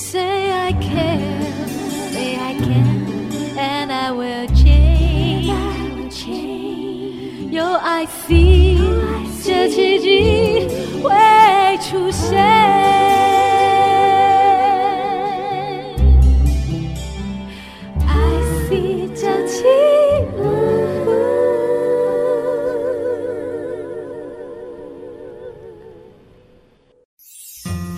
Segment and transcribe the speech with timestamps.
[0.00, 1.56] Say I care,
[2.12, 5.52] say I can, and I will change.
[7.50, 8.78] 有爱 feel，
[9.44, 10.68] 这奇迹
[11.02, 11.10] 会
[11.82, 12.38] 出现。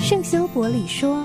[0.00, 1.24] 圣修伯里说：“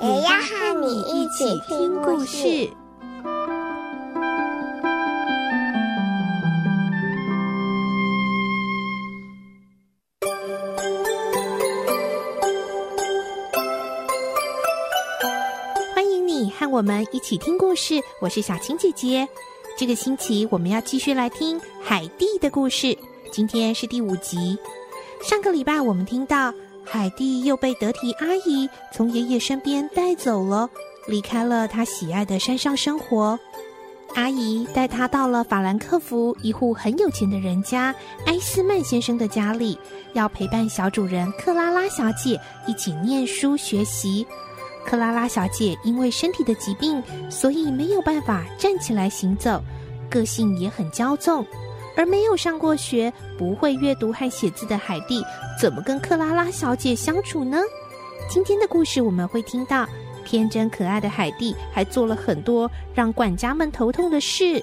[0.00, 2.70] 也要和你一起听故事。
[15.94, 19.28] 欢迎你和我们一起听故事，我是小青姐姐。
[19.76, 22.96] 这个星期我们要继续来听海蒂的故事，
[23.32, 24.56] 今天是第五集。
[25.24, 26.54] 上个礼拜我们听到。
[26.90, 30.68] 海蒂又被德提阿姨从爷爷身边带走了，
[31.06, 33.38] 离开了她喜爱的山上生活。
[34.14, 37.94] 阿姨带她到了法兰克福一户很有钱的人家
[38.24, 39.78] 埃斯曼先生的家里，
[40.14, 44.26] 要陪伴小主人克拉拉小姐一起念书学习。
[44.86, 49.62] 克拉拉小姐因为身体的疾病，所以没有办法站起来行走，
[50.08, 51.46] 个性也很骄纵。
[51.98, 55.20] 而没有上过学、不会阅读和写字的海蒂，
[55.60, 57.58] 怎么跟克拉拉小姐相处呢？
[58.30, 59.84] 今天的故事我们会听到，
[60.24, 64.62] 天真可爱的海蒂还做了很多让管家们头痛的事，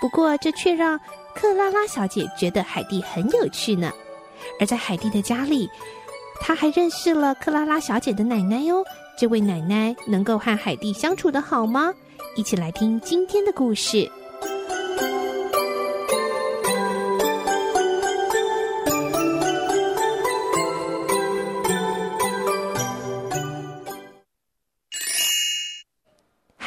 [0.00, 0.96] 不过这却让
[1.34, 3.90] 克拉拉小姐觉得海蒂很有趣呢。
[4.60, 5.68] 而在海蒂的家里，
[6.40, 8.84] 她还认识了克拉拉小姐的奶奶哟。
[9.18, 11.92] 这位奶奶能够和海蒂相处得好吗？
[12.36, 14.08] 一起来听今天的故事。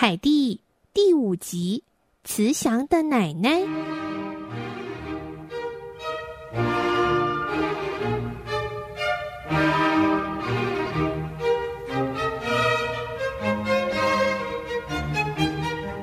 [0.09, 0.59] 海蒂
[0.91, 1.83] 第五集：
[2.23, 3.61] 慈祥的奶奶。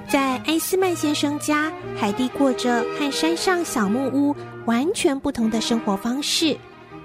[0.08, 4.36] 在埃斯曼先生家，海蒂过着和山上小木屋
[4.66, 6.56] 完全不同的生活方式。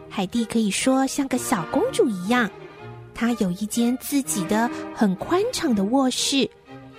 [0.08, 2.48] 海蒂可以说像个小公主一样，
[3.16, 6.48] 她有一间自己的很宽敞的卧室。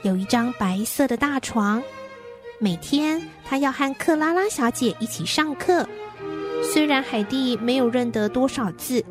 [0.02, 1.82] 有一张白色的大床，
[2.58, 5.88] 每天他要和克拉拉小姐一起上课。
[6.62, 9.04] 虽然海蒂没有认得多少字，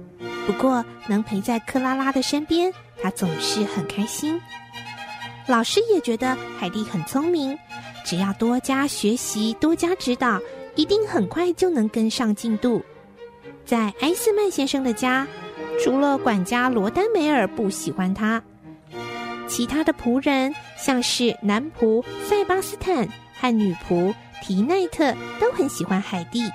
[0.46, 4.40] 不过能陪在克拉拉的身边，他总是很开心。
[5.48, 7.58] 老师也觉得海蒂很聪明，
[8.06, 10.40] 只要多加学习、多加指导，
[10.76, 12.82] 一定很快就能跟上进度。
[13.66, 15.28] 在埃斯曼先生的家，
[15.82, 18.42] 除了管家罗丹梅尔不喜欢他。
[19.52, 26.50] 其他的仆人，像是男仆塞巴斯坦和女仆提奈特，都很喜欢海蒂。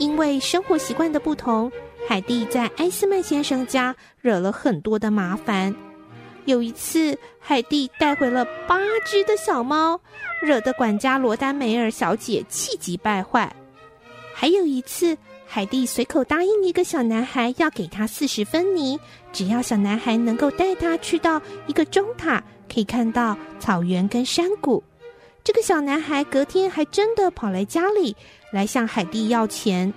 [0.00, 1.70] 因为生活习惯的不同，
[2.08, 5.72] 海蒂在埃斯曼先生家惹了很多的麻烦。
[6.44, 10.00] 有一次，海蒂带回了八只的小猫，
[10.42, 13.54] 惹得管家罗丹梅尔小姐气急败坏。
[14.34, 15.16] 还有一次，
[15.46, 18.98] 海蒂随口答应一个小男孩要给他四十分泥，
[19.32, 24.82] 只要小男孩能够带他去到一个钟塔，可以看到草原跟山谷。
[25.44, 28.16] 这个小男孩隔天还真的跑来家里
[28.50, 29.92] 来向海蒂要钱。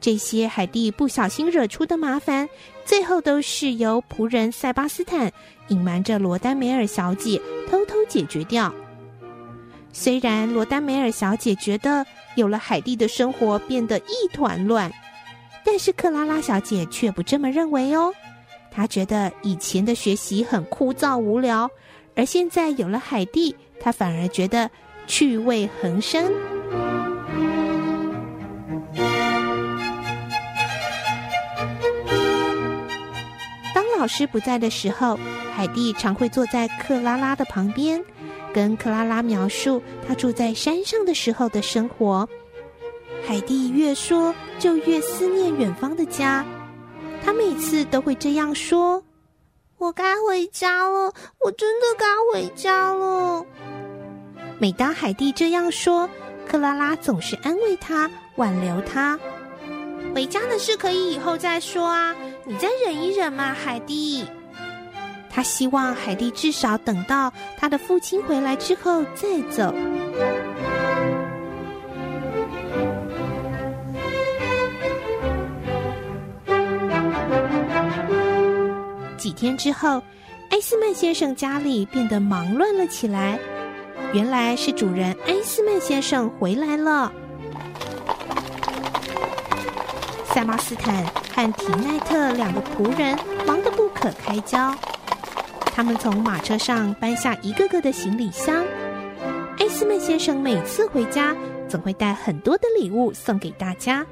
[0.00, 2.48] 这些海蒂不小心惹出的麻烦，
[2.84, 5.30] 最后都是由仆人塞巴斯坦
[5.68, 7.40] 隐瞒着罗丹梅尔小姐
[7.70, 8.74] 偷偷解决掉。
[9.92, 12.04] 虽然罗丹梅尔小姐觉得，
[12.34, 14.90] 有了海蒂的生活变得一团乱，
[15.64, 18.12] 但是克拉拉小姐却不这么认为哦。
[18.70, 21.70] 她觉得以前的学习很枯燥无聊，
[22.16, 24.70] 而现在有了海蒂，她反而觉得
[25.06, 26.32] 趣味横生。
[33.74, 35.18] 当老师不在的时候，
[35.54, 38.02] 海蒂常会坐在克拉拉的旁边。
[38.52, 42.28] 跟克拉拉描述他住在山上的时候的生活，
[43.26, 46.44] 海蒂越说就越思念远方的家。
[47.24, 49.02] 他每次都会这样说
[49.78, 51.12] ：“我该回家了，
[51.44, 53.44] 我真的该回家了。
[54.58, 56.08] 每当海蒂这样说，
[56.46, 59.18] 克拉拉总是安慰他，挽留他。
[60.14, 62.14] 回家的事可以以后再说啊，
[62.44, 64.26] 你再忍一忍嘛，海蒂。
[65.32, 69.74] 他希望海蒂至少等到他的父亲回来之后再走。
[79.16, 80.02] 几天之后，
[80.50, 83.38] 埃斯曼先生家里变得忙乱了起来。
[84.12, 87.10] 原来是主人埃斯曼先生回来了。
[90.26, 94.74] 塞巴斯坦和提奈特两个仆人忙得不可开交。
[95.74, 98.62] 他们从马车上搬下一个个的行李箱。
[99.58, 101.34] 埃斯曼先生每次回家，
[101.66, 104.06] 总会带很多的礼物送给大家。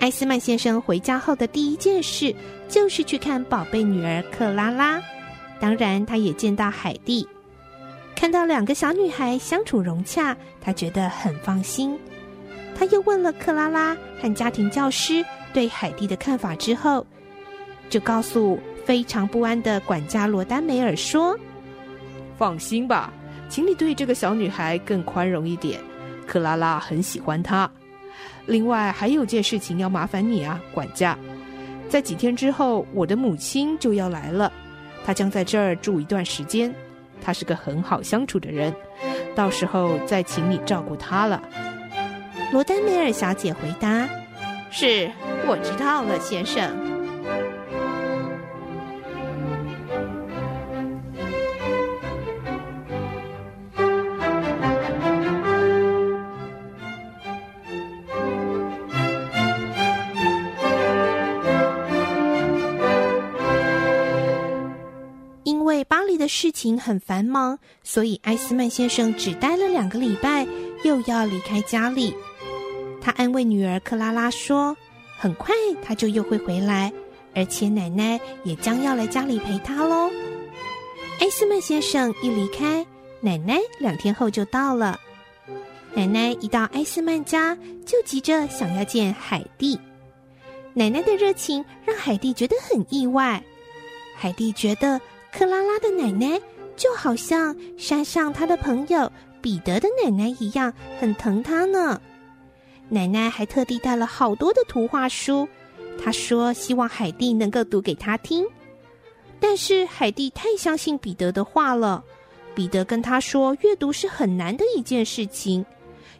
[0.00, 2.34] 埃斯曼先生回家后的第一件事，
[2.68, 5.00] 就是去看宝贝女儿克拉拉。
[5.60, 7.26] 当然，他也见到海蒂。
[8.16, 11.96] 看到两个小女孩相处融洽，他觉得很放心。
[12.74, 17.06] 他又问了克拉拉和家庭教师对海蒂的看法之后，
[17.88, 18.58] 就告诉。
[18.84, 21.38] 非常不安的管家罗丹梅尔说
[22.36, 23.12] ：“放心吧，
[23.48, 25.80] 请你对这个小女孩更宽容一点。
[26.26, 27.70] 克拉拉很喜欢她。
[28.46, 31.16] 另外，还有件事情要麻烦你啊，管家。
[31.88, 34.52] 在几天之后，我的母亲就要来了，
[35.04, 36.74] 她将在这儿住一段时间。
[37.20, 38.74] 她是个很好相处的人，
[39.34, 41.42] 到时候再请你照顾她了。”
[42.52, 44.08] 罗丹梅尔小姐回答
[44.70, 45.10] ：“是，
[45.46, 46.68] 我知道了，先生。”
[66.34, 70.46] 事情很繁忙，所以埃斯曼先生只待了两个礼拜，
[70.82, 72.16] 又要离开家里。
[73.02, 74.74] 他安慰女儿克拉拉说
[75.18, 76.90] ：“很快他就又会回来，
[77.34, 80.10] 而且奶奶也将要来家里陪他喽。”
[81.20, 82.84] 埃斯曼先生一离开，
[83.20, 84.98] 奶奶两天后就到了。
[85.92, 87.54] 奶奶一到埃斯曼家，
[87.84, 89.78] 就急着想要见海蒂。
[90.72, 93.44] 奶奶的热情让海蒂觉得很意外。
[94.16, 94.98] 海蒂觉得。
[95.32, 96.38] 克拉拉的奶奶
[96.76, 102.00] 就好像山上她的朋友彼得的奶奶一样，很疼她呢。
[102.88, 105.48] 奶奶还特地带了好多的图画书，
[105.98, 108.46] 她说希望海蒂能够读给她听。
[109.40, 112.04] 但是海蒂太相信彼得的话了，
[112.54, 115.64] 彼得跟她说阅读是很难的一件事情，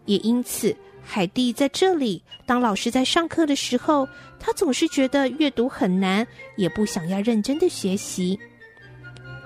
[0.07, 0.75] 也因此
[1.05, 4.09] 海蒂在这里当老师在上课的时候，
[4.41, 6.27] 她总是觉得阅读很难，
[6.57, 8.41] 也不想要认真的学习。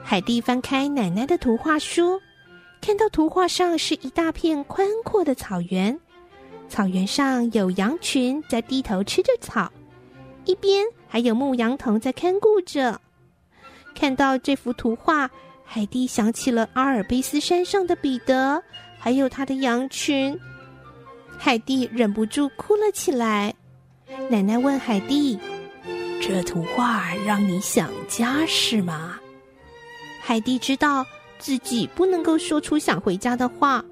[0.08, 2.20] 海蒂翻开奶奶的图画书，
[2.81, 5.99] 看到图画上是一大片宽阔的草原，
[6.69, 9.69] 草原上有羊群在低头吃着草，
[10.44, 13.00] 一边还有牧羊童在看顾着。
[13.97, 15.29] 看到这幅图画，
[15.64, 18.62] 海蒂想起了阿尔卑斯山上的彼得，
[19.00, 20.38] 还有他的羊群，
[21.37, 23.53] 海蒂忍不住哭了起来。
[24.31, 25.37] 奶奶问海蒂
[26.23, 29.19] ：“这图画让你想家是吗？”
[30.26, 31.06] 海蒂知道
[31.38, 33.84] 自己不能够说出想回家的话，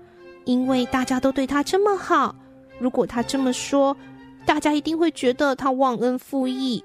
[0.42, 2.34] 因为大家都对他这么好。
[2.80, 3.96] 如果他这么说，
[4.44, 6.82] 大家一定会觉得他忘恩负义。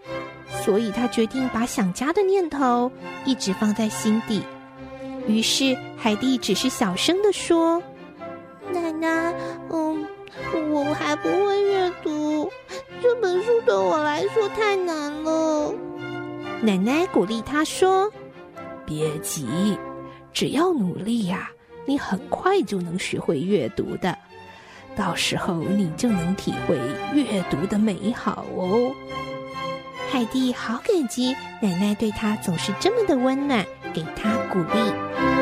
[0.64, 2.92] 所以他决定把想家的念头
[3.26, 4.44] 一直放在心底。
[5.28, 7.82] 于是海蒂只是小声的说
[8.72, 9.34] ：“奶奶，
[9.72, 10.06] 嗯，
[10.72, 12.52] 我还不会阅读，
[13.02, 15.74] 这本书对我来说太难了。”
[16.62, 18.12] 奶奶鼓励他说。
[18.90, 19.78] 别急，
[20.34, 21.52] 只要努力呀，
[21.86, 24.18] 你很快就能学会阅读的。
[24.96, 26.76] 到时候你就能体会
[27.14, 28.92] 阅读的美好哦。
[30.12, 35.39] 海蒂好感激奶奶对她总是这么的温暖，给她鼓励。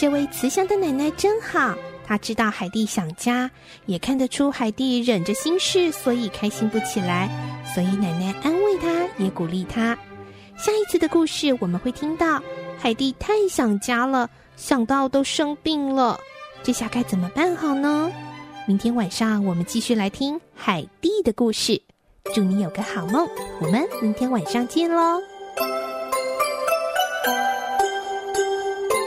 [0.00, 1.74] 这位慈祥的奶奶真好，
[2.06, 3.50] 她知道海蒂想家，
[3.84, 7.28] 也看得出海蒂忍着心事，所以开心不起来。
[7.74, 8.88] 所以奶奶安慰她，
[9.22, 9.98] 也鼓励她。
[10.56, 12.42] 下一次的故事我们会听到，
[12.78, 16.18] 海蒂太想家了，想到都生病了，
[16.62, 18.10] 这下该怎么办好呢？
[18.66, 21.78] 明天晚上我们继续来听海蒂的故事。
[22.34, 23.28] 祝你有个好梦，
[23.60, 25.20] 我们明天晚上见喽。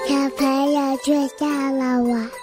[0.08, 0.63] 小朋。
[1.04, 2.43] 却吓了我。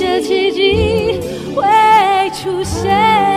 [0.00, 1.20] 这奇迹
[1.54, 3.29] 会出现。